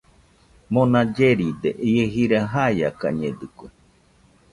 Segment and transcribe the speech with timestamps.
[0.73, 3.67] Mona lleride ie jira jaiakañedɨkue